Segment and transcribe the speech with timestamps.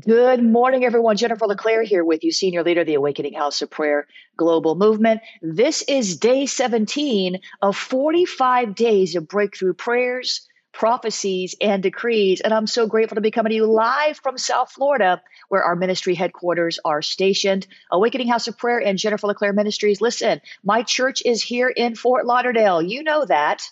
[0.00, 1.16] Good morning, everyone.
[1.16, 5.20] Jennifer LeClaire here with you, Senior Leader of the Awakening House of Prayer Global Movement.
[5.40, 12.40] This is day 17 of 45 days of breakthrough prayers, prophecies, and decrees.
[12.40, 15.76] And I'm so grateful to be coming to you live from South Florida, where our
[15.76, 17.68] ministry headquarters are stationed.
[17.92, 20.00] Awakening House of Prayer and Jennifer LeClaire Ministries.
[20.00, 22.82] Listen, my church is here in Fort Lauderdale.
[22.82, 23.62] You know that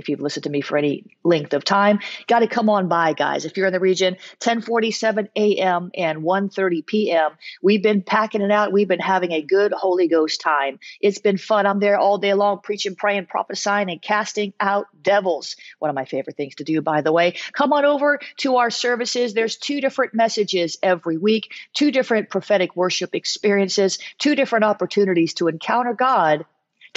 [0.00, 2.00] if you've listened to me for any length of time.
[2.26, 3.44] Got to come on by, guys.
[3.44, 5.90] If you're in the region, 1047 a.m.
[5.94, 7.32] and 1.30 p.m.
[7.62, 8.72] We've been packing it out.
[8.72, 10.80] We've been having a good Holy Ghost time.
[11.00, 11.66] It's been fun.
[11.66, 15.56] I'm there all day long preaching, praying, prophesying, and casting out devils.
[15.78, 17.36] One of my favorite things to do, by the way.
[17.52, 19.34] Come on over to our services.
[19.34, 25.48] There's two different messages every week, two different prophetic worship experiences, two different opportunities to
[25.48, 26.46] encounter God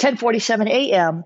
[0.00, 1.24] 1047 a.m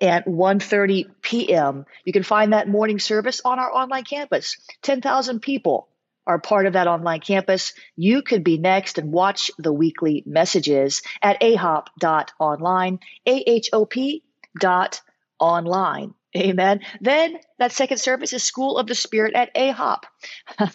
[0.00, 1.86] at 1.30 p.m.
[2.04, 4.56] You can find that morning service on our online campus.
[4.82, 5.88] 10,000 people
[6.26, 7.72] are part of that online campus.
[7.96, 14.22] You could be next and watch the weekly messages at ahop.online, A-H-O-P
[14.60, 15.00] dot
[15.40, 16.14] online.
[16.36, 16.80] Amen.
[17.00, 20.02] Then that second service is School of the Spirit at AHOP.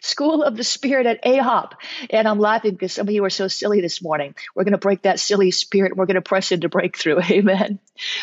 [0.00, 1.72] School of the Spirit at AHOP.
[2.10, 4.34] And I'm laughing because some of you are so silly this morning.
[4.54, 5.96] We're going to break that silly spirit.
[5.96, 7.20] We're going to press into breakthrough.
[7.30, 7.78] Amen.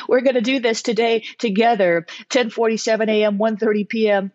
[0.08, 4.32] We're going to do this today together, 1047 a.m., 1.30 p.m.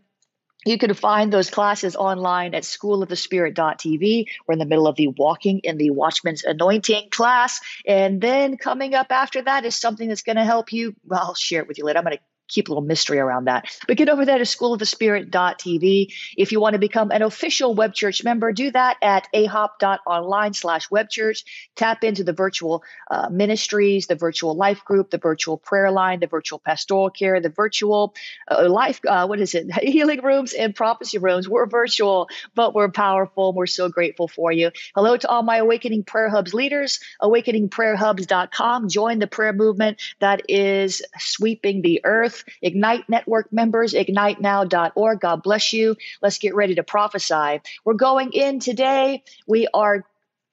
[0.67, 4.27] You can find those classes online at schoolofthespirit.tv.
[4.47, 7.61] We're in the middle of the Walking in the Watchman's Anointing class.
[7.87, 10.95] And then coming up after that is something that's going to help you.
[11.11, 11.99] I'll share it with you later.
[11.99, 13.67] I'm going to keep a little mystery around that.
[13.87, 16.13] But get over there to schoolofthespirit.tv.
[16.37, 20.89] If you want to become an official web church member, do that at ahop.online slash
[20.89, 21.45] webchurch.
[21.77, 26.27] Tap into the virtual uh, ministries, the virtual life group, the virtual prayer line, the
[26.27, 28.15] virtual pastoral care, the virtual
[28.51, 29.73] uh, life, uh, what is it?
[29.83, 31.49] Healing rooms and prophecy rooms.
[31.49, 33.53] We're virtual, but we're powerful.
[33.53, 34.71] We're so grateful for you.
[34.95, 38.89] Hello to all my Awakening Prayer Hubs leaders, awakeningprayerhubs.com.
[38.89, 42.40] Join the prayer movement that is sweeping the earth.
[42.63, 45.21] Ignite Network members, ignitenow.org.
[45.21, 45.97] God bless you.
[46.23, 47.61] Let's get ready to prophesy.
[47.85, 49.23] We're going in today.
[49.47, 50.05] We are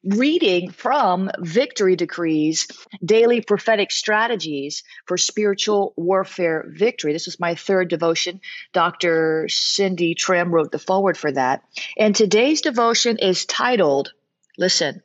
[0.03, 2.67] reading from Victory Decrees,
[3.03, 7.13] Daily Prophetic Strategies for Spiritual Warfare Victory.
[7.13, 8.39] This was my third devotion.
[8.73, 9.47] Dr.
[9.49, 11.63] Cindy Trimm wrote the foreword for that.
[11.97, 14.13] And today's devotion is titled,
[14.57, 15.01] listen,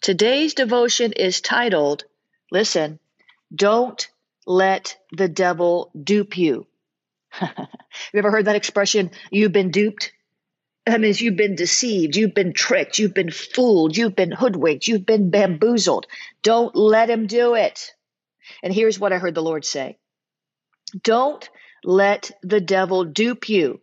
[0.00, 2.04] today's devotion is titled,
[2.50, 2.98] listen,
[3.54, 4.08] Don't
[4.48, 6.66] let the devil dupe you.
[7.30, 7.68] Have
[8.14, 9.10] you ever heard that expression?
[9.30, 10.10] You've been duped?
[10.86, 15.04] That means you've been deceived, you've been tricked, you've been fooled, you've been hoodwinked, you've
[15.04, 16.06] been bamboozled.
[16.42, 17.92] Don't let him do it.
[18.62, 19.98] And here's what I heard the Lord say
[21.02, 21.46] Don't
[21.84, 23.82] let the devil dupe you.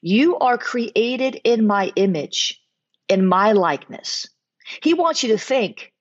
[0.00, 2.58] You are created in my image,
[3.06, 4.26] in my likeness.
[4.82, 5.92] He wants you to think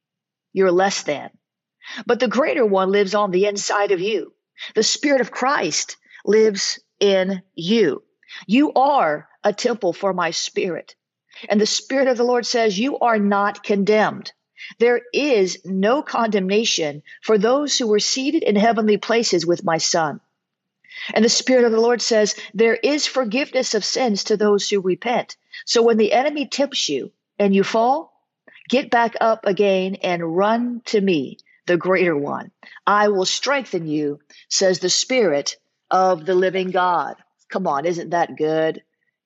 [0.54, 1.32] you're less than.
[2.06, 4.34] But the greater one lives on the inside of you.
[4.76, 8.04] The Spirit of Christ lives in you.
[8.46, 10.96] You are a temple for my Spirit.
[11.48, 14.32] And the Spirit of the Lord says, You are not condemned.
[14.78, 20.20] There is no condemnation for those who were seated in heavenly places with my Son.
[21.14, 24.82] And the Spirit of the Lord says, There is forgiveness of sins to those who
[24.82, 25.38] repent.
[25.66, 28.14] So when the enemy tempts you and you fall,
[28.68, 31.38] get back up again and run to me
[31.70, 32.50] the greater one.
[32.88, 34.20] I will strengthen you,
[34.50, 35.56] says the Spirit
[35.92, 37.16] of the living God.
[37.48, 38.82] Come on, isn't that good?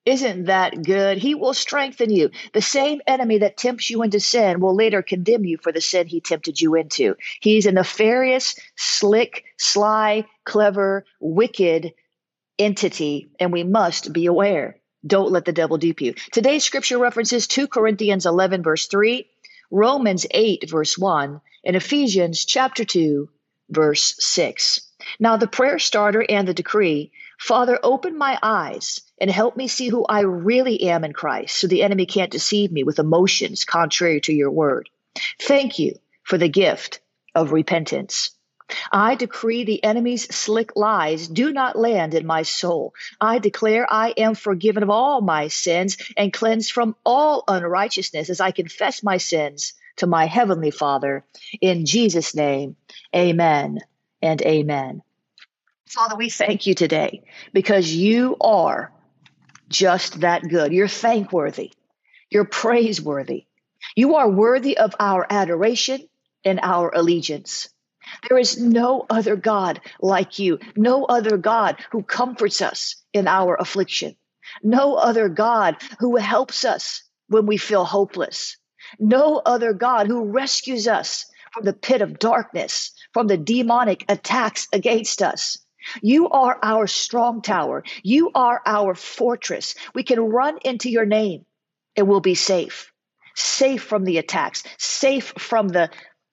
[0.05, 1.17] Isn't that good?
[1.17, 2.31] He will strengthen you.
[2.51, 6.05] The same enemy that tempts you into sin will later condemn you for the sin
[6.05, 7.15] he tempted you into.
[7.39, 11.93] He's a nefarious, slick, sly, clever, wicked
[12.59, 14.75] entity, and we must be aware.
[15.07, 16.13] Don't let the devil dupe you.
[16.33, 19.29] Today's scripture references 2 Corinthians 11, verse 3,
[19.75, 23.27] Romans 8, verse 1, and Ephesians chapter 2,
[23.71, 24.81] verse 6.
[25.19, 29.87] Now, the prayer starter and the decree Father, open my eyes and help me see
[29.87, 34.21] who I really am in Christ so the enemy can't deceive me with emotions contrary
[34.21, 34.89] to your word.
[35.41, 36.99] Thank you for the gift
[37.33, 38.29] of repentance.
[38.91, 42.93] I decree the enemy's slick lies do not land in my soul.
[43.19, 48.39] I declare I am forgiven of all my sins and cleansed from all unrighteousness as
[48.39, 51.25] I confess my sins to my heavenly Father.
[51.61, 52.75] In Jesus' name,
[53.15, 53.79] amen
[54.21, 55.01] and amen.
[55.87, 57.23] Father, we thank you today
[57.53, 58.91] because you are
[59.69, 60.73] just that good.
[60.73, 61.71] You're thankworthy.
[62.29, 63.45] You're praiseworthy.
[63.95, 66.07] You are worthy of our adoration
[66.43, 67.69] and our allegiance.
[68.27, 73.55] There is no other God like you, no other God who comforts us in our
[73.55, 74.15] affliction.
[74.61, 78.57] No other God who helps us when we feel hopeless.
[78.99, 84.67] No other God who rescues us from the pit of darkness, from the demonic attacks
[84.73, 85.57] against us.
[86.01, 87.83] You are our strong tower.
[88.03, 89.75] You are our fortress.
[89.93, 91.45] We can run into your name
[91.95, 92.91] and we'll be safe.
[93.35, 95.89] Safe from the attacks, safe from the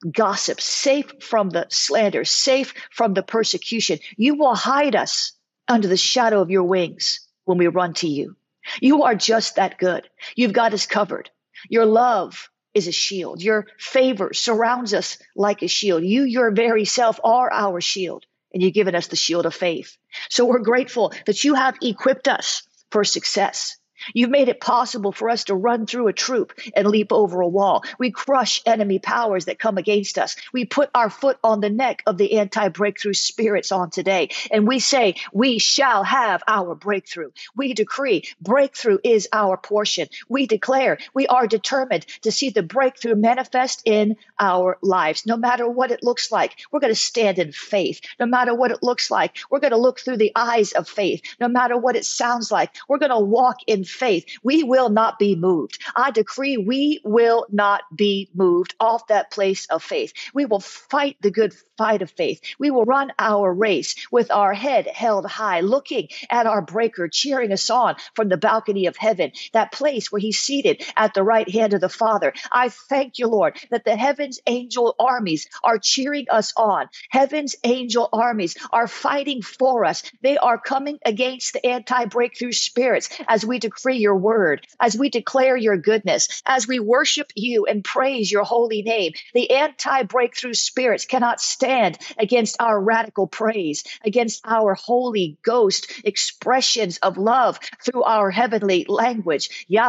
[0.09, 3.99] gossip, safe from the slander, safe from the persecution.
[4.17, 5.33] You will hide us
[5.67, 8.35] under the shadow of your wings when we run to you.
[8.79, 10.07] You are just that good.
[10.35, 11.29] You've got us covered.
[11.69, 13.41] Your love is a shield.
[13.41, 16.03] Your favor surrounds us like a shield.
[16.03, 19.97] You, your very self, are our shield, and you've given us the shield of faith.
[20.29, 23.77] So we're grateful that you have equipped us for success.
[24.13, 27.47] You've made it possible for us to run through a troop and leap over a
[27.47, 27.83] wall.
[27.99, 30.35] We crush enemy powers that come against us.
[30.53, 34.29] We put our foot on the neck of the anti breakthrough spirits on today.
[34.51, 37.31] And we say, we shall have our breakthrough.
[37.55, 40.07] We decree breakthrough is our portion.
[40.29, 45.25] We declare we are determined to see the breakthrough manifest in our lives.
[45.25, 48.01] No matter what it looks like, we're going to stand in faith.
[48.19, 51.21] No matter what it looks like, we're going to look through the eyes of faith.
[51.39, 55.19] No matter what it sounds like, we're going to walk in faith, we will not
[55.19, 55.79] be moved.
[55.95, 60.13] I decree we will not be moved off that place of faith.
[60.33, 62.41] We will fight the good fight of faith.
[62.59, 67.51] We will run our race with our head held high, looking at our breaker, cheering
[67.51, 71.49] us on from the balcony of heaven, that place where he's seated at the right
[71.49, 72.33] hand of the Father.
[72.51, 76.87] I thank you, Lord, that the heaven's angel armies are cheering us on.
[77.09, 80.03] Heaven's angel armies are fighting for us.
[80.21, 85.09] They are coming against the anti breakthrough spirits as we decree your word, as we
[85.09, 89.13] declare your goodness, as we worship you and praise your holy name.
[89.33, 96.99] The anti breakthrough spirits cannot stand against our radical praise, against our Holy Ghost expressions
[96.99, 99.65] of love through our heavenly language.
[99.67, 99.81] You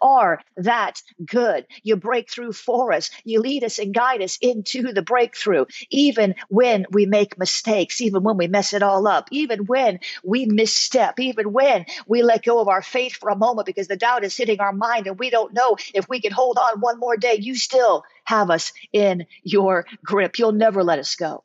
[0.00, 1.66] are that good.
[1.82, 3.10] You break through for us.
[3.24, 8.22] You lead us and guide us into the breakthrough, even when we make mistakes, even
[8.22, 10.46] when we mess it all up, even when we
[10.78, 14.24] misstep, even when we let go of our faith for a moment because the doubt
[14.24, 17.16] is hitting our mind and we don't know if we can hold on one more
[17.16, 17.36] day.
[17.40, 20.38] You still have us in your grip.
[20.38, 21.44] You'll never let us go.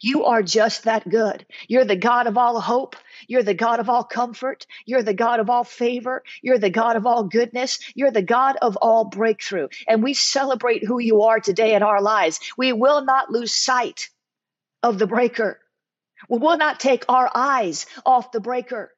[0.00, 1.44] You are just that good.
[1.68, 2.96] You're the God of all hope.
[3.26, 4.66] You're the God of all comfort.
[4.86, 6.22] You're the God of all favor.
[6.42, 7.78] You're the God of all goodness.
[7.94, 9.68] You're the God of all breakthrough.
[9.86, 12.40] And we celebrate who you are today in our lives.
[12.56, 14.08] We will not lose sight
[14.82, 15.60] of the breaker.
[16.28, 18.90] We will not take our eyes off the breaker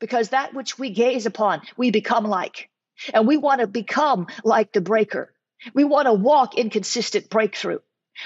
[0.00, 2.68] because that which we gaze upon, we become like.
[3.12, 5.32] And we want to become like the breaker.
[5.74, 7.78] We want to walk in consistent breakthrough.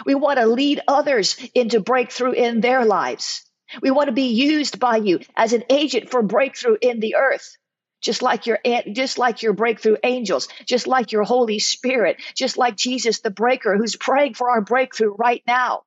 [0.07, 3.45] We want to lead others into breakthrough in their lives.
[3.83, 7.57] We want to be used by you as an agent for breakthrough in the earth.
[8.01, 8.59] Just like your
[8.93, 13.77] just like your breakthrough angels, just like your Holy Spirit, just like Jesus the breaker
[13.77, 15.83] who's praying for our breakthrough right now.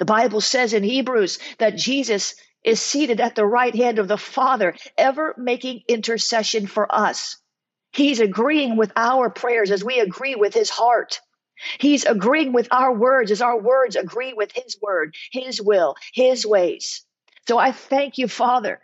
[0.00, 4.16] The Bible says in Hebrews that Jesus is seated at the right hand of the
[4.16, 7.36] Father, ever making intercession for us.
[7.92, 11.20] He's agreeing with our prayers as we agree with his heart.
[11.78, 16.46] He's agreeing with our words as our words agree with his word, his will, his
[16.46, 17.04] ways.
[17.46, 18.80] So I thank you, Father.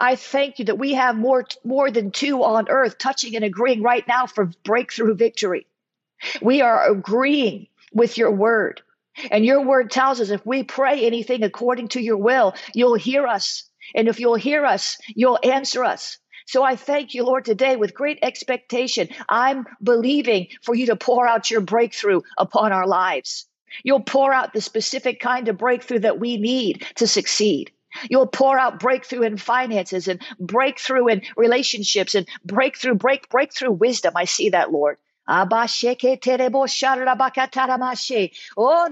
[0.00, 3.82] I thank you that we have more, more than two on earth touching and agreeing
[3.84, 5.68] right now for breakthrough victory.
[6.42, 8.82] We are agreeing with your word.
[9.30, 13.26] And your word tells us if we pray anything according to your will, you'll hear
[13.26, 13.64] us.
[13.94, 16.18] And if you'll hear us, you'll answer us.
[16.46, 19.08] So I thank you, Lord, today with great expectation.
[19.28, 23.46] I'm believing for you to pour out your breakthrough upon our lives.
[23.82, 27.72] You'll pour out the specific kind of breakthrough that we need to succeed.
[28.08, 34.12] You'll pour out breakthrough in finances and breakthrough in relationships and breakthrough, break, breakthrough wisdom.
[34.16, 34.98] I see that, Lord.
[38.56, 38.88] Oh,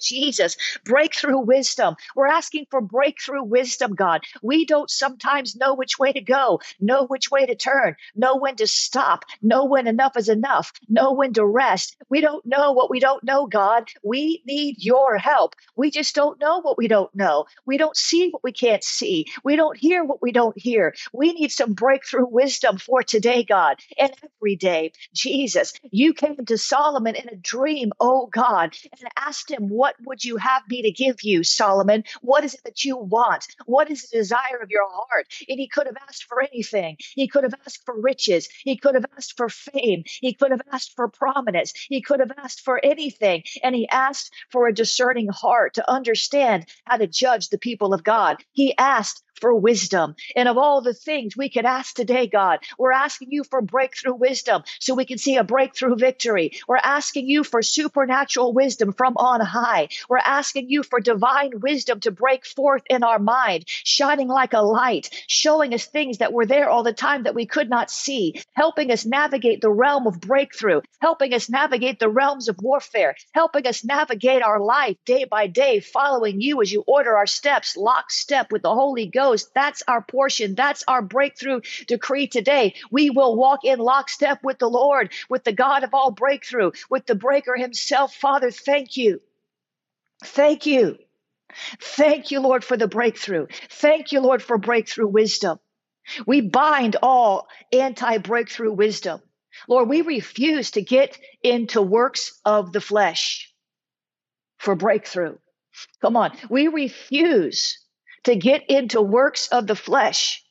[0.00, 1.96] Jesus, breakthrough wisdom.
[2.16, 4.22] We're asking for breakthrough wisdom, God.
[4.42, 8.56] We don't sometimes know which way to go, know which way to turn, know when
[8.56, 11.96] to stop, know when enough is enough, know when to rest.
[12.08, 13.88] We don't know what we don't know, God.
[14.02, 15.54] We need your help.
[15.76, 17.46] We just don't know what we don't know.
[17.66, 19.26] We don't see what we can't see.
[19.44, 20.94] We don't hear what we don't hear.
[21.12, 23.78] We need some breakthrough wisdom for today, God.
[23.98, 24.92] And every day.
[25.14, 30.24] Jesus, you came to Solomon in a dream, oh God, and asked him, What would
[30.24, 32.04] you have me to give you, Solomon?
[32.22, 33.46] What is it that you want?
[33.66, 35.26] What is the desire of your heart?
[35.48, 36.96] And he could have asked for anything.
[36.98, 38.48] He could have asked for riches.
[38.64, 40.04] He could have asked for fame.
[40.06, 41.72] He could have asked for prominence.
[41.88, 43.44] He could have asked for anything.
[43.62, 48.04] And he asked for a discerning heart to understand how to judge the people of
[48.04, 48.42] God.
[48.52, 50.16] He asked for wisdom.
[50.34, 54.14] And of all the things we could ask today, God, we're asking you for breakthrough
[54.14, 56.52] wisdom so we can see a breakthrough victory.
[56.66, 59.88] We're asking you for supernatural wisdom from on high.
[60.08, 64.62] We're asking you for divine wisdom to break forth in our mind, shining like a
[64.62, 68.40] light, showing us things that were there all the time that we could not see,
[68.54, 73.66] helping us navigate the realm of breakthrough, helping us navigate the realms of warfare, helping
[73.66, 78.50] us navigate our life day by day, following you as you order our steps, lockstep
[78.50, 80.54] with the Holy Ghost that's our portion.
[80.54, 82.74] That's our breakthrough decree today.
[82.90, 87.06] We will walk in lockstep with the Lord, with the God of all breakthrough, with
[87.06, 88.14] the breaker himself.
[88.14, 89.20] Father, thank you.
[90.24, 90.98] Thank you.
[91.80, 93.46] Thank you, Lord, for the breakthrough.
[93.70, 95.58] Thank you, Lord, for breakthrough wisdom.
[96.26, 99.20] We bind all anti breakthrough wisdom.
[99.68, 103.52] Lord, we refuse to get into works of the flesh
[104.58, 105.36] for breakthrough.
[106.02, 106.36] Come on.
[106.50, 107.78] We refuse
[108.24, 110.44] to get into works of the flesh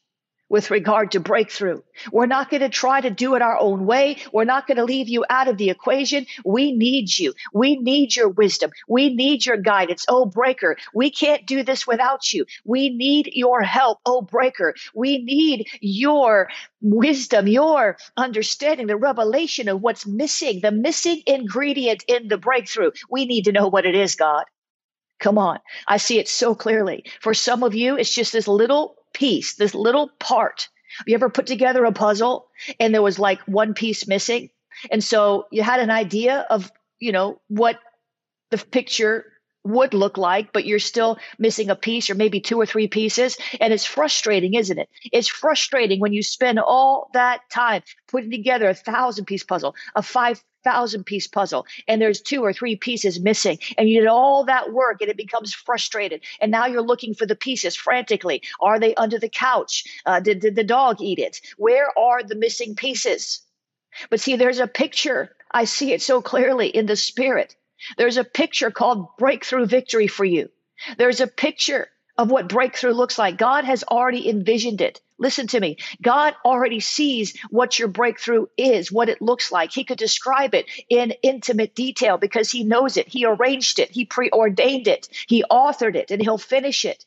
[0.49, 1.81] with regard to breakthrough.
[2.11, 4.17] We're not going to try to do it our own way.
[4.31, 6.27] We're not going to leave you out of the equation.
[6.45, 7.33] We need you.
[7.53, 8.69] We need your wisdom.
[8.87, 10.05] We need your guidance.
[10.07, 12.45] Oh, breaker, we can't do this without you.
[12.65, 13.97] We need your help.
[14.05, 16.49] Oh, breaker, we need your
[16.81, 22.91] wisdom, your understanding, the revelation of what's missing, the missing ingredient in the breakthrough.
[23.09, 24.43] We need to know what it is, God.
[25.23, 25.59] Come on.
[25.87, 27.05] I see it so clearly.
[27.21, 30.67] For some of you, it's just this little piece, this little part.
[31.07, 34.49] You ever put together a puzzle and there was like one piece missing?
[34.91, 37.79] And so you had an idea of, you know, what
[38.51, 39.25] the picture
[39.63, 43.37] would look like, but you're still missing a piece or maybe two or three pieces.
[43.61, 44.89] And it's frustrating, isn't it?
[45.13, 50.03] It's frustrating when you spend all that time putting together a thousand piece puzzle, a
[50.03, 54.45] five thousand piece puzzle and there's two or three pieces missing and you did all
[54.45, 58.41] that work and it becomes frustrated and now you're looking for the pieces frantically.
[58.61, 59.83] Are they under the couch?
[60.05, 61.41] Uh, did, did the dog eat it?
[61.57, 63.41] Where are the missing pieces?
[64.09, 67.55] But see there's a picture i see it so clearly in the spirit.
[67.97, 70.49] There's a picture called breakthrough victory for you.
[70.97, 73.37] There's a picture of what breakthrough looks like.
[73.37, 75.01] God has already envisioned it.
[75.17, 75.77] Listen to me.
[76.01, 79.71] God already sees what your breakthrough is, what it looks like.
[79.71, 83.07] He could describe it in intimate detail because he knows it.
[83.07, 83.89] He arranged it.
[83.91, 85.07] He preordained it.
[85.27, 87.05] He authored it and he'll finish it.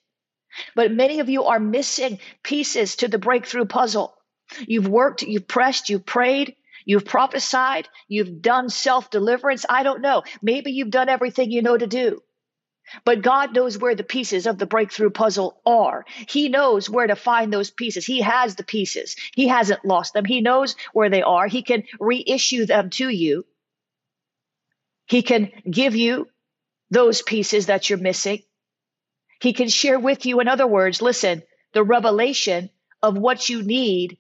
[0.75, 4.15] But many of you are missing pieces to the breakthrough puzzle.
[4.67, 6.57] You've worked, you've pressed, you've prayed,
[6.89, 9.67] You've prophesied, you've done self deliverance.
[9.69, 10.23] I don't know.
[10.41, 12.23] Maybe you've done everything you know to do.
[13.05, 16.05] But God knows where the pieces of the breakthrough puzzle are.
[16.29, 18.07] He knows where to find those pieces.
[18.07, 19.17] He has the pieces.
[19.35, 20.25] He hasn't lost them.
[20.25, 21.47] He knows where they are.
[21.47, 23.45] He can reissue them to you.
[25.07, 26.29] He can give you
[26.91, 28.43] those pieces that you're missing.
[29.41, 32.71] He can share with you, in other words, listen, the revelation
[33.03, 34.19] of what you need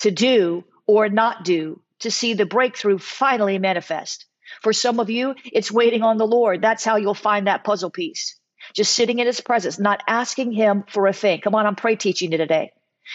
[0.00, 4.26] to do or not do to see the breakthrough finally manifest.
[4.62, 6.62] For some of you, it's waiting on the Lord.
[6.62, 8.38] That's how you'll find that puzzle piece.
[8.74, 11.40] Just sitting in his presence, not asking him for a thing.
[11.40, 12.72] Come on, I'm pray teaching you today.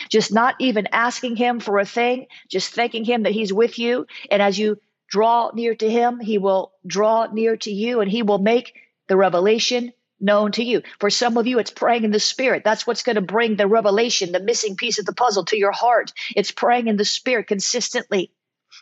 [0.09, 4.07] Just not even asking him for a thing, just thanking him that he's with you.
[4.31, 8.23] And as you draw near to him, he will draw near to you and he
[8.23, 8.73] will make
[9.07, 10.81] the revelation known to you.
[10.99, 12.63] For some of you, it's praying in the spirit.
[12.63, 15.71] That's what's going to bring the revelation, the missing piece of the puzzle to your
[15.71, 16.13] heart.
[16.35, 18.31] It's praying in the spirit consistently.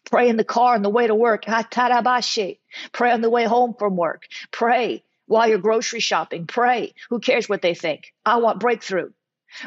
[0.10, 1.46] Pray in the car on the way to work.
[1.46, 4.24] Pray on the way home from work.
[4.52, 6.48] Pray while you're grocery shopping.
[6.48, 6.94] Pray.
[7.10, 8.14] Who cares what they think?
[8.26, 9.12] I want breakthrough.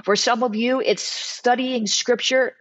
[0.04, 2.54] For some of you, it's studying scripture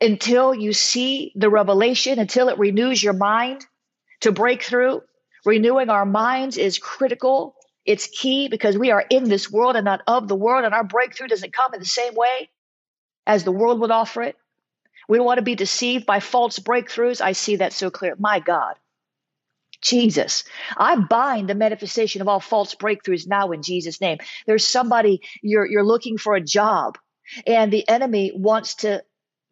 [0.00, 3.64] until you see the revelation, until it renews your mind
[4.20, 5.00] to breakthrough.
[5.44, 7.54] Renewing our minds is critical.
[7.86, 10.84] It's key because we are in this world and not of the world, and our
[10.84, 12.50] breakthrough doesn't come in the same way
[13.26, 14.36] as the world would offer it.
[15.10, 17.20] We don't want to be deceived by false breakthroughs.
[17.20, 18.14] I see that so clear.
[18.16, 18.76] My God.
[19.82, 20.44] Jesus.
[20.76, 24.18] I bind the manifestation of all false breakthroughs now in Jesus' name.
[24.46, 26.96] There's somebody you're you're looking for a job
[27.44, 29.02] and the enemy wants to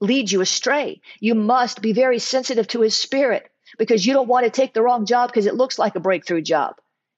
[0.00, 1.00] lead you astray.
[1.18, 4.82] You must be very sensitive to his spirit because you don't want to take the
[4.82, 6.76] wrong job because it looks like a breakthrough job.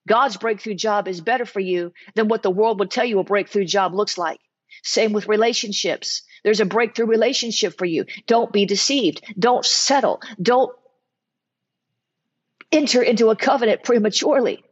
[0.09, 3.25] God's breakthrough job is better for you than what the world would tell you a
[3.25, 4.41] breakthrough job looks like.
[4.83, 6.23] Same with relationships.
[6.43, 8.07] There's a breakthrough relationship for you.
[8.27, 9.23] Don't be deceived.
[9.39, 10.23] Don't settle.
[10.41, 10.73] Don't
[12.73, 14.65] enter into a covenant prematurely.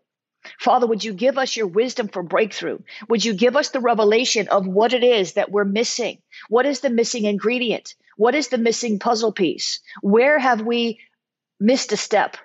[0.60, 2.78] Father, would you give us your wisdom for breakthrough?
[3.08, 6.18] Would you give us the revelation of what it is that we're missing?
[6.48, 7.94] What is the missing ingredient?
[8.16, 9.80] What is the missing puzzle piece?
[10.00, 11.00] Where have we
[11.60, 12.37] missed a step?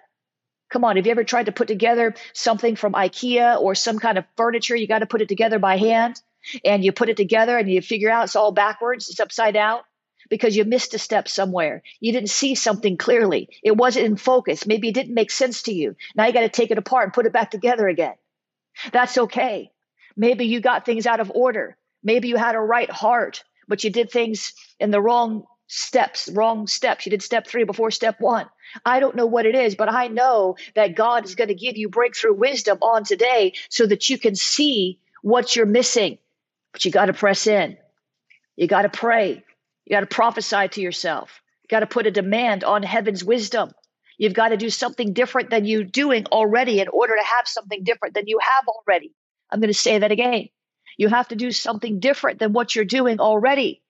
[0.69, 4.17] Come on, have you ever tried to put together something from IKEA or some kind
[4.17, 4.75] of furniture?
[4.75, 6.19] You got to put it together by hand
[6.63, 9.81] and you put it together and you figure out it's all backwards, it's upside down
[10.29, 11.83] because you missed a step somewhere.
[11.99, 13.49] You didn't see something clearly.
[13.63, 14.65] It wasn't in focus.
[14.65, 15.95] Maybe it didn't make sense to you.
[16.15, 18.15] Now you got to take it apart and put it back together again.
[18.91, 19.71] That's okay.
[20.15, 21.77] Maybe you got things out of order.
[22.03, 26.67] Maybe you had a right heart, but you did things in the wrong steps, wrong
[26.67, 27.05] steps.
[27.05, 28.47] You did step three before step one.
[28.85, 31.77] I don't know what it is, but I know that God is going to give
[31.77, 36.17] you breakthrough wisdom on today so that you can see what you're missing.
[36.73, 37.77] But you got to press in.
[38.57, 39.43] You got to pray.
[39.85, 41.41] You got to prophesy to yourself.
[41.63, 43.71] You got to put a demand on heaven's wisdom.
[44.17, 47.83] You've got to do something different than you're doing already in order to have something
[47.83, 49.13] different than you have already.
[49.49, 50.49] I'm going to say that again.
[50.97, 53.81] You have to do something different than what you're doing already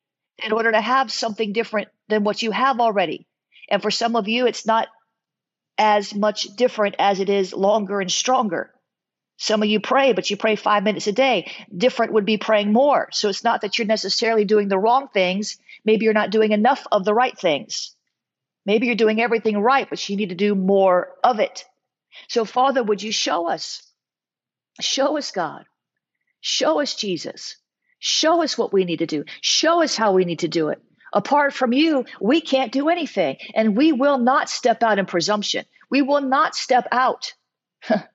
[0.43, 3.27] in order to have something different than what you have already.
[3.69, 4.87] And for some of you, it's not
[5.77, 8.72] as much different as it is longer and stronger.
[9.43, 11.51] Some of you pray, but you pray five minutes a day.
[11.75, 13.09] Different would be praying more.
[13.11, 15.57] So it's not that you're necessarily doing the wrong things.
[15.83, 17.93] Maybe you're not doing enough of the right things.
[18.65, 21.65] Maybe you're doing everything right, but you need to do more of it.
[22.29, 23.83] So, Father, would you show us?
[24.79, 25.65] Show us, God.
[26.39, 27.57] Show us, Jesus.
[27.99, 29.25] Show us what we need to do.
[29.41, 30.81] Show us how we need to do it.
[31.11, 33.35] Apart from you, we can't do anything.
[33.53, 35.65] And we will not step out in presumption.
[35.89, 37.33] We will not step out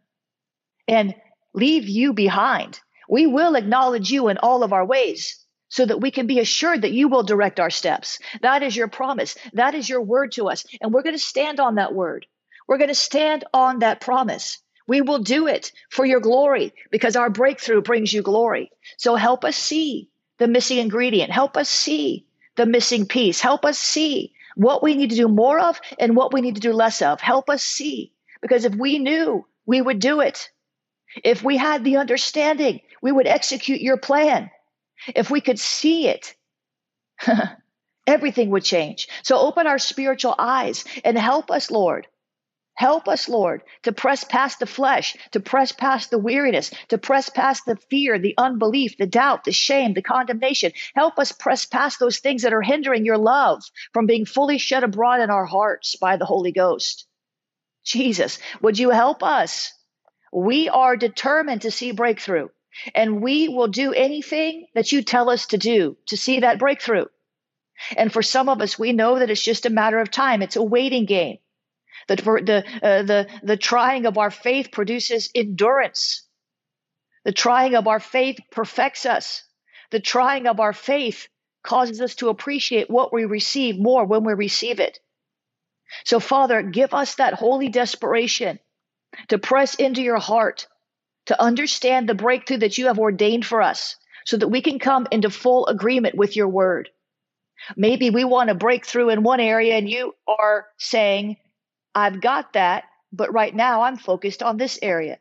[0.89, 1.15] and
[1.55, 2.81] leave you behind.
[3.09, 6.83] We will acknowledge you in all of our ways so that we can be assured
[6.83, 8.19] that you will direct our steps.
[8.43, 9.37] That is your promise.
[9.53, 10.65] That is your word to us.
[10.81, 12.27] And we're going to stand on that word.
[12.67, 14.59] We're going to stand on that promise.
[14.87, 18.71] We will do it for your glory because our breakthrough brings you glory.
[18.97, 21.31] So help us see the missing ingredient.
[21.31, 22.27] Help us see
[22.57, 23.41] the missing piece.
[23.41, 26.61] Help us see what we need to do more of and what we need to
[26.61, 27.21] do less of.
[27.21, 28.13] Help us see.
[28.41, 30.51] Because if we knew, we would do it.
[31.25, 34.51] If we had the understanding, we would execute your plan.
[35.15, 36.35] If we could see it,
[38.07, 39.09] everything would change.
[39.23, 42.07] So open our spiritual eyes and help us, Lord,
[42.79, 47.29] Help us, Lord, to press past the flesh, to press past the weariness, to press
[47.29, 50.71] past the fear, the unbelief, the doubt, the shame, the condemnation.
[50.95, 54.85] Help us press past those things that are hindering your love from being fully shed
[54.85, 57.05] abroad in our hearts by the Holy Ghost.
[57.85, 59.73] Jesus, would you help us?
[60.33, 62.49] We are determined to see breakthrough,
[62.95, 67.07] and we will do anything that you tell us to do to see that breakthrough.
[67.97, 70.43] And for some of us, we know that it's just a matter of time.
[70.43, 71.39] It's a waiting game.
[72.09, 76.27] The, the, uh, the, the trying of our faith produces endurance.
[77.25, 79.45] The trying of our faith perfects us.
[79.91, 81.29] The trying of our faith
[81.63, 84.99] causes us to appreciate what we receive more when we receive it.
[86.05, 88.59] So, Father, give us that holy desperation
[89.29, 90.67] to press into your heart,
[91.27, 95.07] to understand the breakthrough that you have ordained for us, so that we can come
[95.11, 96.91] into full agreement with your word.
[97.77, 101.37] Maybe we want to break through in one area, and you are saying,
[101.95, 105.19] I've got that, but right now I'm focused on this area.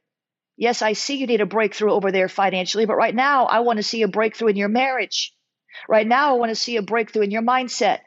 [0.58, 3.78] Yes, I see you need a breakthrough over there financially, but right now I want
[3.78, 5.34] to see a breakthrough in your marriage.
[5.88, 8.00] Right now I want to see a breakthrough in your mindset.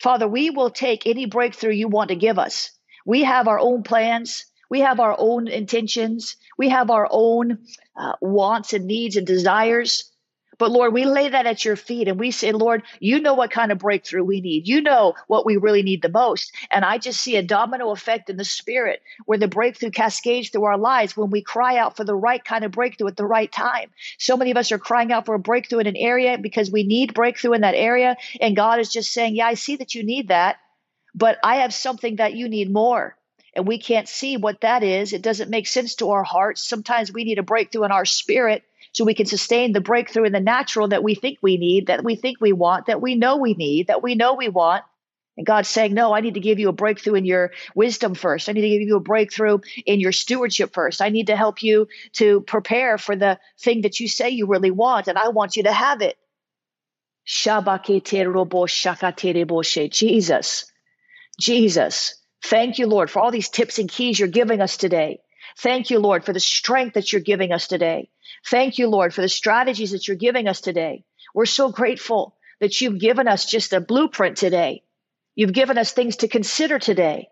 [0.00, 2.70] Father, we will take any breakthrough you want to give us.
[3.04, 4.46] We have our own plans.
[4.70, 6.36] We have our own intentions.
[6.58, 7.58] We have our own
[7.96, 10.10] uh, wants and needs and desires.
[10.58, 13.50] But Lord, we lay that at your feet and we say, Lord, you know what
[13.50, 14.68] kind of breakthrough we need.
[14.68, 16.52] You know what we really need the most.
[16.70, 20.64] And I just see a domino effect in the spirit where the breakthrough cascades through
[20.64, 23.50] our lives when we cry out for the right kind of breakthrough at the right
[23.50, 23.90] time.
[24.18, 26.84] So many of us are crying out for a breakthrough in an area because we
[26.84, 28.16] need breakthrough in that area.
[28.40, 30.56] And God is just saying, Yeah, I see that you need that,
[31.14, 33.16] but I have something that you need more
[33.54, 35.12] and we can't see what that is.
[35.12, 36.66] It doesn't make sense to our hearts.
[36.66, 40.32] Sometimes we need a breakthrough in our spirit so we can sustain the breakthrough in
[40.32, 43.36] the natural that we think we need, that we think we want, that we know
[43.36, 44.84] we need, that we know we want.
[45.36, 48.48] And God's saying, No, I need to give you a breakthrough in your wisdom first.
[48.48, 51.02] I need to give you a breakthrough in your stewardship first.
[51.02, 54.70] I need to help you to prepare for the thing that you say you really
[54.70, 56.16] want, and I want you to have it.
[59.88, 60.70] Jesus,
[61.40, 65.20] Jesus, thank you, Lord, for all these tips and keys you're giving us today.
[65.58, 68.10] Thank you, Lord, for the strength that you're giving us today.
[68.46, 71.04] Thank you, Lord, for the strategies that you're giving us today.
[71.34, 74.82] We're so grateful that you've given us just a blueprint today.
[75.34, 77.28] You've given us things to consider today.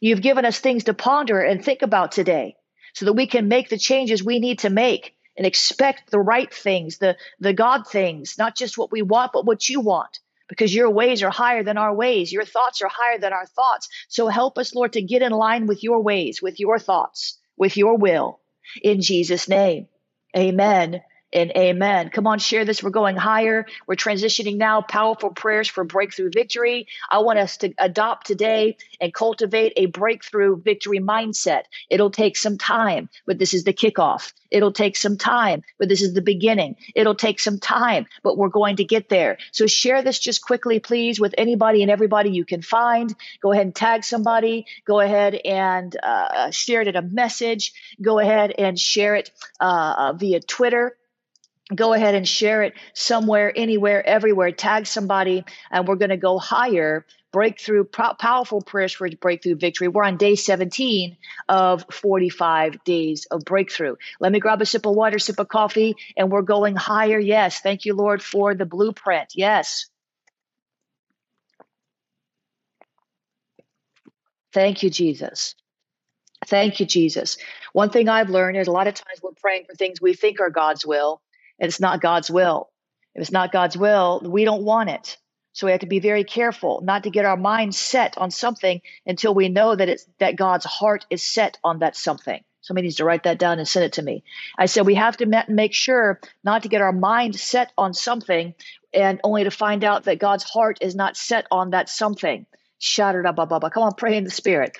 [0.00, 2.56] You've given us things to ponder and think about today
[2.94, 6.52] so that we can make the changes we need to make and expect the right
[6.52, 10.18] things, the, the God things, not just what we want, but what you want.
[10.48, 12.32] Because your ways are higher than our ways.
[12.32, 13.88] Your thoughts are higher than our thoughts.
[14.08, 17.76] So help us, Lord, to get in line with your ways, with your thoughts, with
[17.76, 18.40] your will.
[18.82, 19.88] In Jesus' name.
[20.36, 21.02] Amen
[21.32, 22.10] and amen.
[22.10, 22.82] Come on, share this.
[22.82, 23.66] We're going higher.
[23.86, 24.80] We're transitioning now.
[24.82, 26.86] Powerful prayers for breakthrough victory.
[27.10, 31.62] I want us to adopt today and cultivate a breakthrough victory mindset.
[31.90, 34.32] It'll take some time, but this is the kickoff.
[34.50, 36.76] It'll take some time, but this is the beginning.
[36.94, 39.38] It'll take some time, but we're going to get there.
[39.50, 43.12] So share this just quickly, please, with anybody and everybody you can find.
[43.42, 44.66] Go ahead and tag somebody.
[44.84, 47.72] Go ahead and uh, share it in a message.
[48.00, 50.96] Go ahead and share it uh, via Twitter
[51.74, 54.52] go ahead and share it somewhere, anywhere, everywhere.
[54.52, 57.04] Tag somebody, and we're going to go higher.
[57.32, 59.88] Breakthrough, powerful prayers for breakthrough victory.
[59.88, 63.96] We're on day 17 of 45 days of breakthrough.
[64.20, 67.18] Let me grab a sip of water, sip of coffee, and we're going higher.
[67.18, 67.60] Yes.
[67.60, 69.32] Thank you, Lord, for the blueprint.
[69.34, 69.86] Yes.
[74.54, 75.54] Thank you, Jesus.
[76.46, 77.36] Thank you, Jesus.
[77.72, 80.40] One thing I've learned is a lot of times we're praying for things we think
[80.40, 81.20] are God's will,
[81.58, 82.68] it's not God's will.
[83.14, 85.16] If it's not God's will, we don't want it.
[85.52, 88.82] So we have to be very careful not to get our mind set on something
[89.06, 92.44] until we know that it's that God's heart is set on that something.
[92.60, 94.22] Somebody needs to write that down and send it to me.
[94.58, 98.54] I said we have to make sure not to get our mind set on something
[98.92, 102.44] and only to find out that God's heart is not set on that something.
[102.80, 104.78] Come on, pray in the spirit.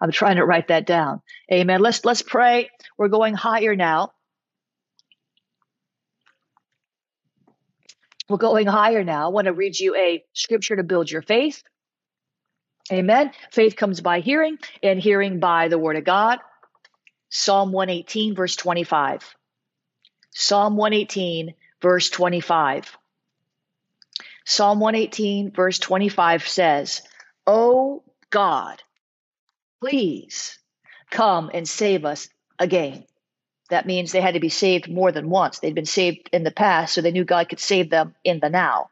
[0.00, 1.22] I'm trying to write that down.
[1.52, 1.80] Amen.
[1.80, 2.70] Let's let's pray.
[2.96, 4.12] We're going higher now.
[8.28, 9.26] We're going higher now.
[9.26, 11.62] I want to read you a scripture to build your faith.
[12.90, 13.32] Amen.
[13.50, 16.38] Faith comes by hearing, and hearing by the word of God.
[17.30, 19.34] Psalm 118, verse 25.
[20.30, 22.96] Psalm 118, verse 25.
[24.46, 27.02] Psalm 118, verse 25 says,
[27.46, 28.82] Oh God,
[29.82, 30.58] please
[31.10, 33.04] come and save us again.
[33.68, 35.58] That means they had to be saved more than once.
[35.58, 38.48] They'd been saved in the past, so they knew God could save them in the
[38.48, 38.88] now.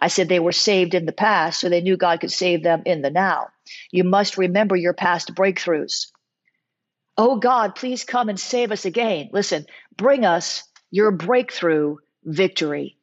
[0.00, 2.84] I said they were saved in the past, so they knew God could save them
[2.86, 3.48] in the now.
[3.90, 6.06] You must remember your past breakthroughs.
[7.18, 9.28] Oh God, please come and save us again.
[9.30, 12.96] Listen, bring us your breakthrough victory.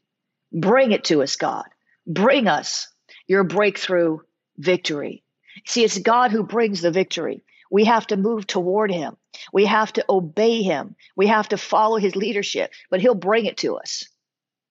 [0.52, 1.66] Bring it to us, God.
[2.06, 2.88] Bring us
[3.28, 4.20] your breakthrough
[4.58, 5.24] victory.
[5.66, 7.44] See, it's God who brings the victory.
[7.70, 9.16] We have to move toward him.
[9.54, 10.96] We have to obey him.
[11.16, 14.04] We have to follow his leadership, but he'll bring it to us.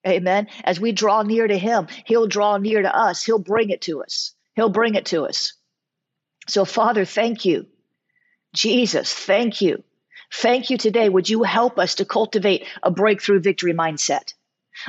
[0.07, 0.49] Amen.
[0.65, 3.23] As we draw near to him, he'll draw near to us.
[3.23, 4.35] He'll bring it to us.
[4.55, 5.55] He'll bring it to us.
[6.49, 7.67] So, Father, thank you.
[8.55, 9.83] Jesus, thank you.
[10.33, 11.09] Thank you today.
[11.09, 14.35] Would you help us to cultivate a breakthrough victory mindset?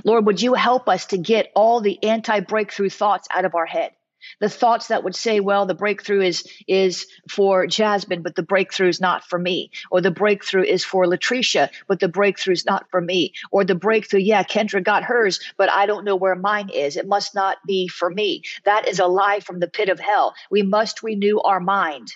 [0.04, 3.65] Lord, would you help us to get all the anti breakthrough thoughts out of our
[3.65, 3.91] head?
[4.39, 8.89] The thoughts that would say, well, the breakthrough is is for Jasmine, but the breakthrough
[8.89, 9.71] is not for me.
[9.89, 13.34] Or the breakthrough is for Latricia, but the breakthrough is not for me.
[13.51, 16.97] Or the breakthrough, yeah, Kendra got hers, but I don't know where mine is.
[16.97, 18.43] It must not be for me.
[18.65, 20.36] That is a lie from the pit of hell.
[20.49, 22.15] We must renew our mind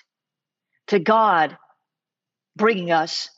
[0.88, 1.56] to God
[2.54, 3.30] bringing us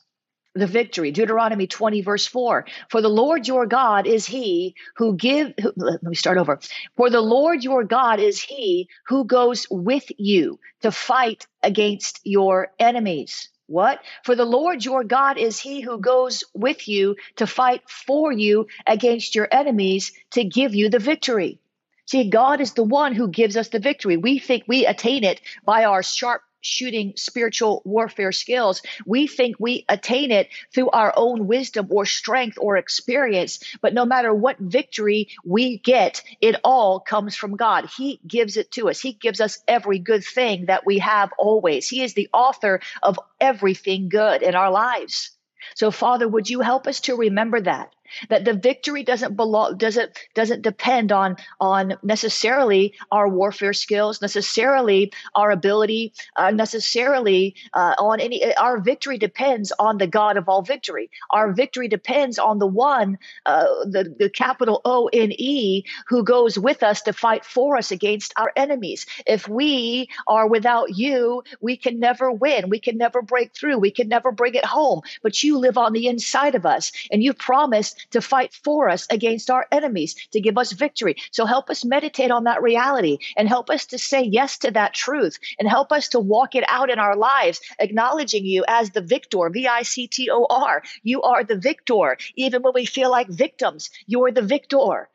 [0.55, 1.11] the victory.
[1.11, 2.65] Deuteronomy 20, verse 4.
[2.89, 6.59] For the Lord your God is he who give, who, let me start over.
[6.97, 12.71] For the Lord your God is he who goes with you to fight against your
[12.79, 13.49] enemies.
[13.67, 13.99] What?
[14.23, 18.67] For the Lord your God is he who goes with you to fight for you
[18.87, 21.59] against your enemies to give you the victory.
[22.07, 24.17] See, God is the one who gives us the victory.
[24.17, 28.81] We think we attain it by our sharp shooting spiritual warfare skills.
[29.05, 33.59] We think we attain it through our own wisdom or strength or experience.
[33.81, 37.89] But no matter what victory we get, it all comes from God.
[37.95, 38.99] He gives it to us.
[38.99, 41.87] He gives us every good thing that we have always.
[41.87, 45.31] He is the author of everything good in our lives.
[45.75, 47.93] So, Father, would you help us to remember that?
[48.29, 55.11] That the victory doesn't belong doesn't doesn't depend on on necessarily our warfare skills necessarily
[55.35, 60.61] our ability uh, necessarily uh, on any our victory depends on the god of all
[60.61, 61.09] victory.
[61.31, 66.57] Our victory depends on the one uh, the, the capital o n e who goes
[66.57, 69.05] with us to fight for us against our enemies.
[69.25, 72.69] If we are without you we can never win.
[72.69, 73.77] We can never break through.
[73.79, 75.01] We can never bring it home.
[75.23, 79.07] But you live on the inside of us and you promise to fight for us
[79.09, 81.15] against our enemies, to give us victory.
[81.31, 84.93] So help us meditate on that reality and help us to say yes to that
[84.93, 89.01] truth and help us to walk it out in our lives, acknowledging you as the
[89.01, 90.83] victor, V I C T O R.
[91.03, 92.17] You are the victor.
[92.35, 95.09] Even when we feel like victims, you're the victor.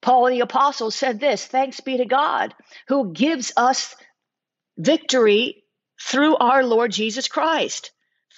[0.00, 2.54] Paul the Apostle said this Thanks be to God
[2.86, 3.96] who gives us
[4.76, 5.64] victory
[6.00, 7.90] through our Lord Jesus Christ.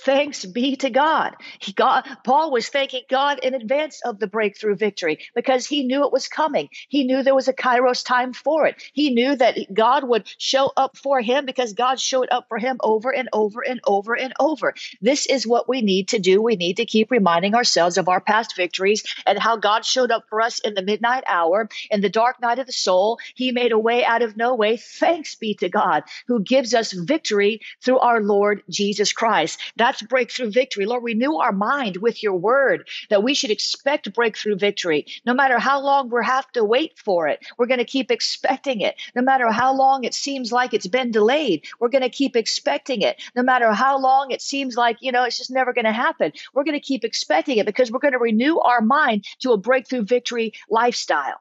[0.05, 1.35] Thanks be to God.
[1.59, 6.05] He got Paul was thanking God in advance of the breakthrough victory because he knew
[6.05, 6.69] it was coming.
[6.89, 8.83] He knew there was a kairos time for it.
[8.93, 12.79] He knew that God would show up for him because God showed up for him
[12.83, 14.75] over and over and over and over.
[15.01, 16.43] This is what we need to do.
[16.43, 20.25] We need to keep reminding ourselves of our past victories and how God showed up
[20.29, 23.19] for us in the midnight hour, in the dark night of the soul.
[23.35, 24.77] He made a way out of no way.
[24.77, 29.61] Thanks be to God who gives us victory through our Lord Jesus Christ.
[29.77, 30.87] That that's breakthrough victory.
[30.87, 35.05] Lord, renew our mind with your word that we should expect breakthrough victory.
[35.27, 38.83] No matter how long we have to wait for it, we're going to keep expecting
[38.83, 38.95] it.
[39.17, 43.03] No matter how long it seems like it's been delayed, we're going to keep expecting
[43.03, 43.21] it.
[43.35, 46.31] No matter how long it seems like, you know, it's just never going to happen,
[46.55, 49.57] we're going to keep expecting it because we're going to renew our mind to a
[49.57, 51.41] breakthrough victory lifestyle.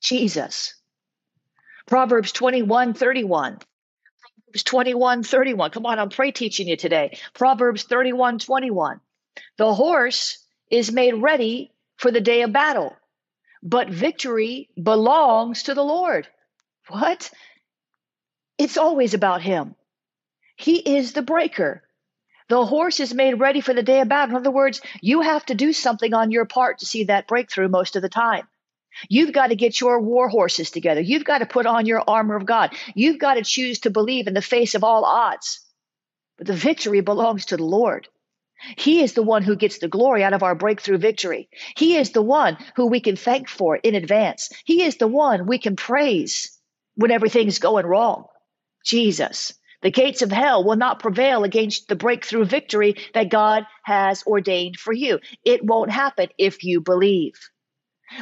[0.00, 0.74] Jesus.
[1.86, 3.58] Proverbs 21 31.
[4.52, 5.70] Proverbs 21, 31.
[5.70, 7.18] Come on, I'm pray teaching you today.
[7.32, 9.00] Proverbs 31, 21.
[9.56, 12.94] The horse is made ready for the day of battle,
[13.62, 16.28] but victory belongs to the Lord.
[16.88, 17.30] What?
[18.58, 19.74] It's always about Him.
[20.56, 21.82] He is the breaker.
[22.48, 24.36] The horse is made ready for the day of battle.
[24.36, 27.68] In other words, you have to do something on your part to see that breakthrough
[27.68, 28.46] most of the time.
[29.08, 31.00] You've got to get your war horses together.
[31.00, 32.74] You've got to put on your armor of God.
[32.94, 35.60] You've got to choose to believe in the face of all odds.
[36.38, 38.08] But the victory belongs to the Lord.
[38.76, 41.48] He is the one who gets the glory out of our breakthrough victory.
[41.76, 44.50] He is the one who we can thank for in advance.
[44.64, 46.56] He is the one we can praise
[46.94, 48.26] when everything's going wrong.
[48.84, 49.54] Jesus.
[49.82, 54.78] The gates of hell will not prevail against the breakthrough victory that God has ordained
[54.78, 55.18] for you.
[55.44, 57.34] It won't happen if you believe.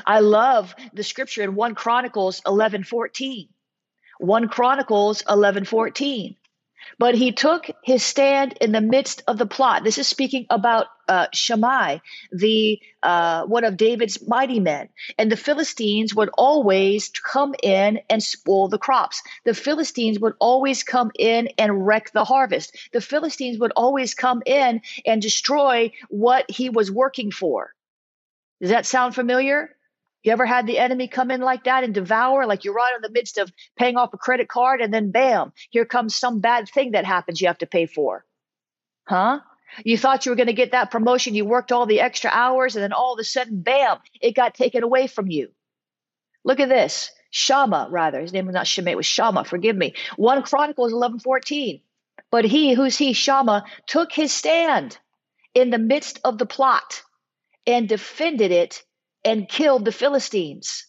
[0.07, 3.48] I love the scripture in 1 Chronicles 11 14.
[4.18, 6.37] 1 Chronicles 11 14.
[6.98, 9.85] But he took his stand in the midst of the plot.
[9.85, 12.00] This is speaking about uh, Shimei,
[12.33, 14.88] the uh, one of David's mighty men.
[15.18, 19.22] And the Philistines would always come in and spoil the crops.
[19.44, 22.76] The Philistines would always come in and wreck the harvest.
[22.92, 27.74] The Philistines would always come in and destroy what he was working for.
[28.61, 29.70] Does that sound familiar?
[30.22, 33.02] You ever had the enemy come in like that and devour, like you're right in
[33.02, 36.68] the midst of paying off a credit card, and then bam, here comes some bad
[36.68, 38.24] thing that happens you have to pay for?
[39.04, 39.40] Huh?
[39.85, 42.76] You thought you were going to get that promotion, you worked all the extra hours,
[42.76, 45.48] and then all of a sudden, bam, it got taken away from you.
[46.44, 47.11] Look at this.
[47.30, 48.20] Shammah, rather.
[48.20, 49.94] His name was not Shimei, it was Shammah, forgive me.
[50.16, 51.80] 1 Chronicles 11 14.
[52.30, 54.98] But he, who's he, Shammah, took his stand
[55.54, 57.02] in the midst of the plot
[57.66, 58.85] and defended it
[59.24, 60.87] and killed the Philistines.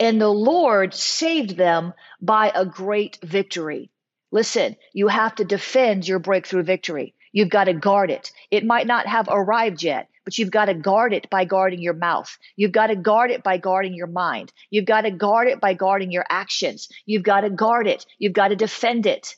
[0.00, 3.90] And the Lord saved them by a great victory.
[4.32, 7.14] Listen, you have to defend your breakthrough victory.
[7.32, 8.32] You've got to guard it.
[8.50, 11.94] It might not have arrived yet, but you've got to guard it by guarding your
[11.94, 12.36] mouth.
[12.56, 14.52] You've got to guard it by guarding your mind.
[14.70, 16.88] You've got to guard it by guarding your actions.
[17.06, 18.06] You've got to guard it.
[18.18, 19.36] You've got to defend it.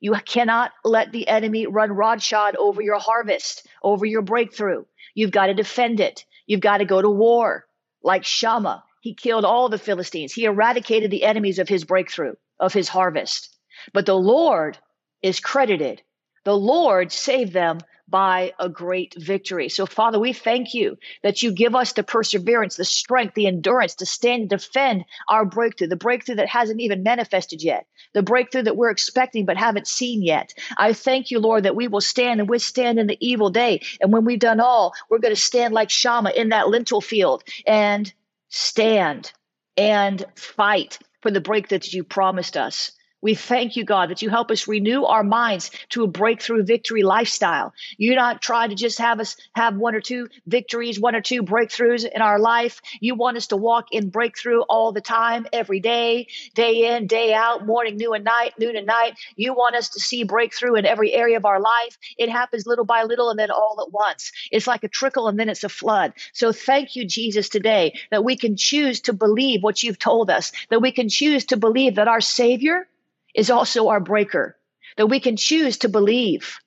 [0.00, 4.84] You cannot let the enemy run rodshod over your harvest, over your breakthrough.
[5.14, 6.24] You've got to defend it.
[6.46, 7.66] You've got to go to war.
[8.02, 10.32] Like Shammah, he killed all the Philistines.
[10.32, 13.54] He eradicated the enemies of his breakthrough, of his harvest.
[13.92, 14.78] But the Lord
[15.22, 16.02] is credited.
[16.44, 19.68] The Lord saved them by a great victory.
[19.68, 23.94] So, Father, we thank you that you give us the perseverance, the strength, the endurance
[23.96, 28.62] to stand and defend our breakthrough, the breakthrough that hasn't even manifested yet, the breakthrough
[28.62, 30.52] that we're expecting but haven't seen yet.
[30.76, 33.82] I thank you, Lord, that we will stand and withstand in the evil day.
[34.00, 37.44] And when we've done all, we're going to stand like Shammah in that lentil field
[37.66, 38.12] and
[38.48, 39.32] stand
[39.76, 42.92] and fight for the break that you promised us.
[43.22, 47.02] We thank you, God, that you help us renew our minds to a breakthrough victory
[47.02, 47.74] lifestyle.
[47.98, 51.42] You're not trying to just have us have one or two victories, one or two
[51.42, 52.80] breakthroughs in our life.
[53.00, 57.34] You want us to walk in breakthrough all the time, every day, day in, day
[57.34, 59.18] out, morning, noon, and night, noon and night.
[59.36, 61.98] You want us to see breakthrough in every area of our life.
[62.16, 64.32] It happens little by little and then all at once.
[64.50, 66.14] It's like a trickle and then it's a flood.
[66.32, 70.52] So thank you, Jesus, today that we can choose to believe what you've told us,
[70.70, 72.86] that we can choose to believe that our Savior
[73.34, 74.56] is also our breaker,
[74.96, 76.58] that we can choose to believe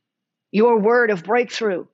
[0.52, 1.86] your word of breakthrough.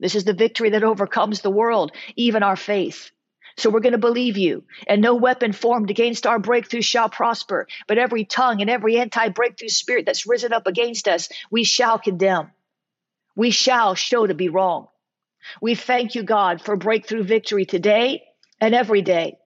[0.00, 3.10] This is the victory that overcomes the world, even our faith.
[3.58, 7.66] So we're going to believe you, and no weapon formed against our breakthrough shall prosper.
[7.88, 11.98] But every tongue and every anti breakthrough spirit that's risen up against us, we shall
[11.98, 12.50] condemn.
[13.34, 14.88] We shall show to be wrong.
[15.60, 18.24] We thank you, God, for breakthrough victory today
[18.60, 19.38] and every day.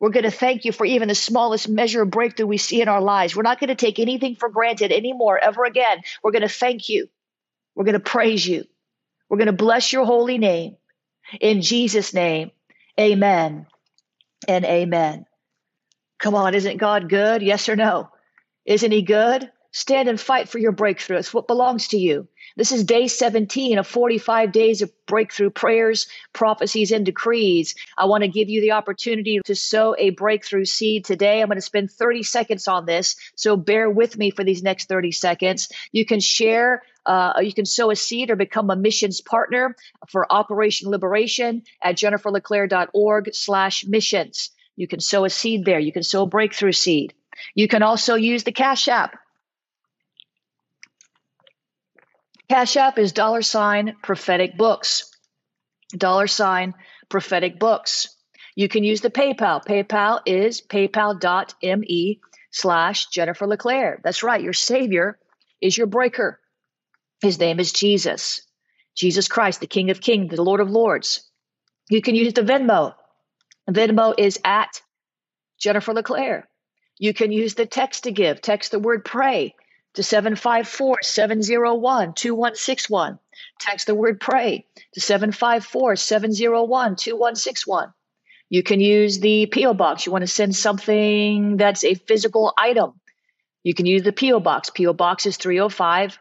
[0.00, 2.88] We're going to thank you for even the smallest measure of breakthrough we see in
[2.88, 3.36] our lives.
[3.36, 5.98] We're not going to take anything for granted anymore, ever again.
[6.22, 7.08] We're going to thank you.
[7.74, 8.64] We're going to praise you.
[9.28, 10.76] We're going to bless your holy name.
[11.40, 12.50] In Jesus' name,
[12.98, 13.66] amen
[14.48, 15.26] and amen.
[16.18, 17.42] Come on, isn't God good?
[17.42, 18.08] Yes or no?
[18.64, 19.50] Isn't he good?
[19.72, 21.18] Stand and fight for your breakthrough.
[21.18, 22.26] It's what belongs to you.
[22.56, 27.76] This is day 17 of 45 days of breakthrough prayers, prophecies, and decrees.
[27.96, 31.40] I want to give you the opportunity to sow a breakthrough seed today.
[31.40, 34.88] I'm going to spend 30 seconds on this, so bear with me for these next
[34.88, 35.68] 30 seconds.
[35.92, 39.74] You can share uh, you can sow a seed or become a missions partner
[40.08, 44.50] for Operation Liberation at jenniferleclaire.org slash missions.
[44.76, 45.78] You can sow a seed there.
[45.78, 47.14] You can sow a breakthrough seed.
[47.54, 49.16] You can also use the Cash App
[52.50, 55.08] Cash App is dollar sign prophetic books.
[55.96, 56.74] Dollar sign
[57.08, 58.08] prophetic books.
[58.56, 59.64] You can use the PayPal.
[59.64, 64.00] PayPal is paypal.me slash Jennifer LeClaire.
[64.02, 64.42] That's right.
[64.42, 65.16] Your Savior
[65.60, 66.40] is your breaker.
[67.22, 68.40] His name is Jesus.
[68.96, 71.30] Jesus Christ, the King of Kings, the Lord of Lords.
[71.88, 72.94] You can use the Venmo.
[73.70, 74.82] Venmo is at
[75.60, 76.48] Jennifer LeClaire.
[76.98, 78.42] You can use the text to give.
[78.42, 79.54] Text the word pray
[79.94, 83.18] to 754 701 2161.
[83.58, 87.92] Text the word pray to 754 701 2161.
[88.48, 89.74] You can use the P.O.
[89.74, 90.06] Box.
[90.06, 92.94] You want to send something that's a physical item.
[93.62, 94.40] You can use the P.O.
[94.40, 94.70] Box.
[94.70, 94.92] P.O.
[94.92, 96.18] Box is 305,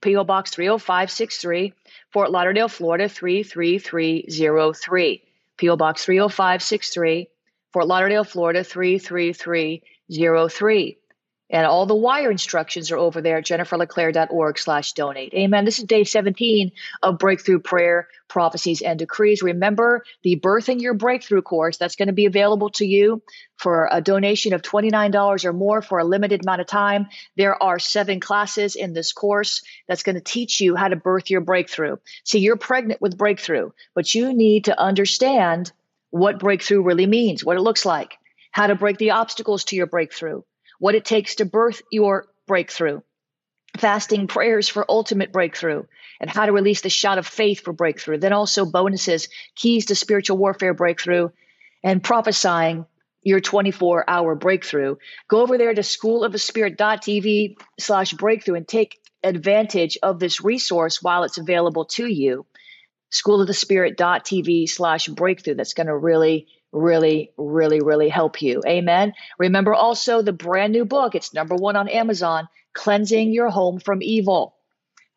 [0.00, 0.22] P.O.
[0.24, 1.72] Box 30563,
[2.12, 5.22] Fort Lauderdale, Florida 33303.
[5.56, 5.76] P.O.
[5.76, 7.28] Box 30563,
[7.72, 10.98] Fort Lauderdale, Florida 33303.
[11.52, 15.34] And all the wire instructions are over there at jenniferleclaire.org slash donate.
[15.34, 15.66] Amen.
[15.66, 19.42] This is day 17 of Breakthrough Prayer, Prophecies, and Decrees.
[19.42, 23.22] Remember the Birthing Your Breakthrough course that's going to be available to you
[23.58, 27.08] for a donation of $29 or more for a limited amount of time.
[27.36, 31.28] There are seven classes in this course that's going to teach you how to birth
[31.28, 31.96] your breakthrough.
[32.24, 35.70] See, you're pregnant with breakthrough, but you need to understand
[36.08, 38.16] what breakthrough really means, what it looks like,
[38.52, 40.40] how to break the obstacles to your breakthrough
[40.82, 43.00] what it takes to birth your breakthrough,
[43.78, 45.84] fasting prayers for ultimate breakthrough,
[46.20, 48.18] and how to release the shot of faith for breakthrough.
[48.18, 51.28] Then also bonuses, keys to spiritual warfare breakthrough,
[51.84, 52.84] and prophesying
[53.22, 54.96] your 24 hour breakthrough.
[55.28, 61.38] Go over there to schoolofthespirit.tv slash breakthrough and take advantage of this resource while it's
[61.38, 62.44] available to you.
[63.12, 65.54] Schoolofthespirit.tv slash breakthrough.
[65.54, 68.62] That's going to really really, really, really help you.
[68.66, 69.12] Amen.
[69.38, 71.14] Remember also the brand new book.
[71.14, 74.56] It's number one on Amazon, Cleansing Your Home from Evil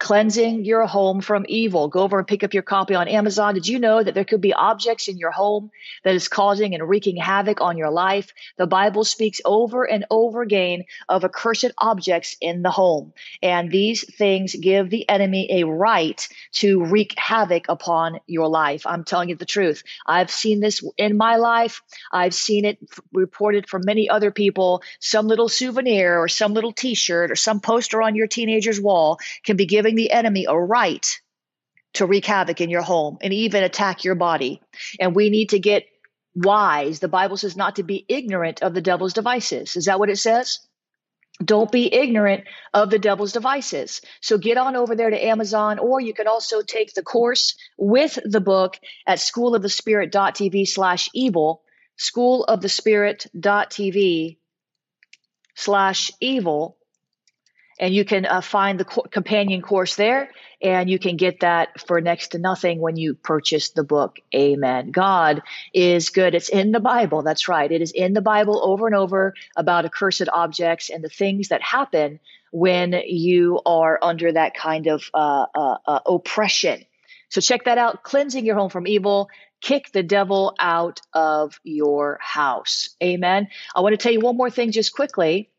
[0.05, 1.87] cleansing your home from evil.
[1.87, 3.55] Go over and pick up your copy on Amazon.
[3.55, 5.71] Did you know that there could be objects in your home
[6.03, 8.31] that is causing and wreaking havoc on your life?
[8.57, 13.13] The Bible speaks over and over again of accursed objects in the home.
[13.41, 16.21] And these things give the enemy a right
[16.57, 18.85] to wreak havoc upon your life.
[18.85, 19.81] I'm telling you the truth.
[20.05, 21.81] I've seen this in my life.
[22.11, 22.77] I've seen it
[23.11, 24.83] reported from many other people.
[24.99, 29.17] Some little souvenir or some little t shirt or some poster on your teenager's wall
[29.43, 31.19] can be given giving the enemy a right
[31.93, 34.61] to wreak havoc in your home and even attack your body.
[34.99, 35.85] And we need to get
[36.35, 36.99] wise.
[36.99, 39.77] The Bible says not to be ignorant of the devil's devices.
[39.77, 40.59] Is that what it says?
[41.43, 44.01] Don't be ignorant of the devil's devices.
[44.21, 48.19] So get on over there to Amazon, or you can also take the course with
[48.23, 51.61] the book at schoolofthespirit.tv slash evil,
[51.97, 54.37] schoolofthespirit.tv
[55.55, 56.77] slash evil
[57.79, 60.29] and you can uh, find the co- companion course there
[60.61, 64.19] and you can get that for next to nothing when you purchase the book.
[64.33, 64.91] Amen.
[64.91, 65.41] God
[65.73, 66.35] is good.
[66.35, 67.21] It's in the bible.
[67.21, 67.71] That's right.
[67.71, 71.61] It is in the bible over and over about accursed objects and the things that
[71.61, 72.19] happen
[72.51, 76.85] when you are under that kind of uh, uh, uh oppression.
[77.29, 78.03] So check that out.
[78.03, 79.29] Cleansing your home from evil.
[79.61, 82.95] Kick the devil out of your house.
[83.03, 83.47] Amen.
[83.75, 85.49] I want to tell you one more thing just quickly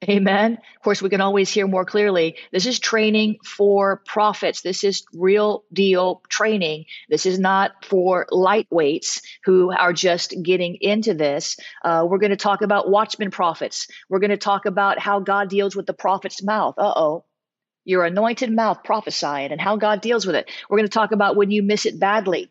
[0.05, 0.53] Amen.
[0.55, 2.37] Of course, we can always hear more clearly.
[2.53, 4.61] This is training for prophets.
[4.61, 6.85] This is real deal training.
[7.09, 11.57] This is not for lightweights who are just getting into this.
[11.83, 13.89] Uh, we're going to talk about watchman prophets.
[14.09, 16.75] We're going to talk about how God deals with the prophet's mouth.
[16.79, 17.25] Uh oh.
[17.85, 20.51] Your anointed mouth prophesying and how God deals with it.
[20.69, 22.51] We're going to talk about when you miss it badly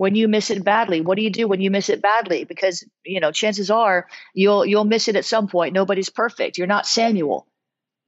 [0.00, 1.02] when you miss it badly.
[1.02, 2.44] What do you do when you miss it badly?
[2.44, 5.74] Because you know chances are you'll you'll miss it at some point.
[5.74, 6.56] Nobody's perfect.
[6.56, 7.46] You're not samuel.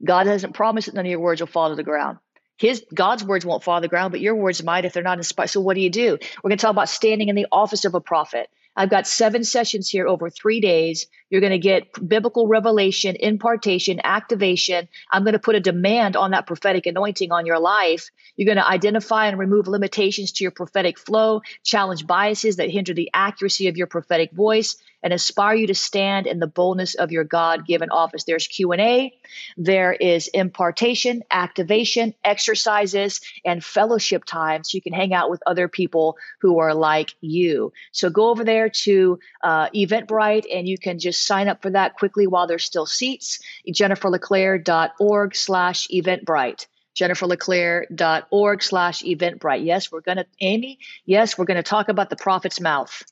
[0.03, 2.17] God hasn't promised that none of your words will fall to the ground.
[2.57, 5.19] His god's words won't fall to the ground but your words might if they're not
[5.19, 5.49] inspired.
[5.49, 6.13] So what do you do?
[6.43, 9.45] We're going to talk about standing in the office of a prophet I've got seven
[9.45, 11.07] sessions here over three days.
[11.29, 14.89] You're going to get biblical revelation, impartation, activation.
[15.11, 18.11] I'm going to put a demand on that prophetic anointing on your life.
[18.37, 22.95] You're going to identify and remove limitations to your prophetic flow, challenge biases that hinder
[22.95, 27.13] the accuracy of your prophetic voice, and inspire you to stand in the boldness of
[27.13, 28.25] your God-given office.
[28.25, 29.15] There's Q&A,
[29.57, 35.69] there is impartation, activation, exercises, and fellowship time so you can hang out with other
[35.69, 37.73] people who are like you.
[37.93, 41.97] So go over there to uh, Eventbrite and you can just sign up for that
[41.97, 43.41] quickly while there's still seats.
[43.69, 49.65] JenniferLeClaire.org slash Eventbrite jenniferleclaire.org slash eventbrite.
[49.65, 53.03] Yes, we're going to, Amy, yes, we're going to talk about the prophet's mouth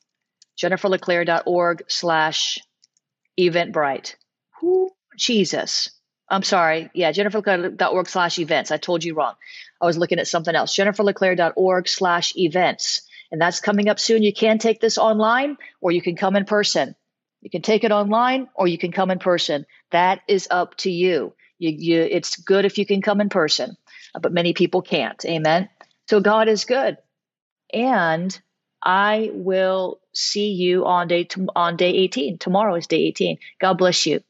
[0.63, 2.59] jenniferleclaire.org slash
[3.39, 4.15] eventbrite.
[5.17, 5.91] Jesus.
[6.29, 6.91] I'm sorry.
[6.95, 8.71] Yeah, jenniferleclaire.org slash events.
[8.71, 9.35] I told you wrong.
[9.81, 10.77] I was looking at something else.
[10.77, 13.03] jenniferleclaire.org slash events.
[13.33, 14.23] And that's coming up soon.
[14.23, 16.95] You can take this online or you can come in person.
[17.41, 19.67] You can take it online or you can come in person.
[19.91, 21.35] That is up to you.
[21.59, 23.77] You, you it's good if you can come in person,
[24.21, 25.23] but many people can't.
[25.25, 25.69] Amen.
[26.09, 26.97] So God is good.
[27.73, 28.39] And
[28.83, 32.39] I will see you on day on day 18.
[32.39, 33.39] Tomorrow is day 18.
[33.61, 34.21] God bless you.